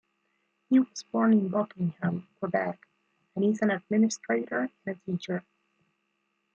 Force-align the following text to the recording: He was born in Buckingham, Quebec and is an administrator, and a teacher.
He 0.71 0.79
was 0.79 1.03
born 1.11 1.31
in 1.31 1.49
Buckingham, 1.49 2.27
Quebec 2.39 2.87
and 3.35 3.45
is 3.45 3.61
an 3.61 3.69
administrator, 3.69 4.71
and 4.83 4.97
a 4.97 4.99
teacher. 5.05 5.43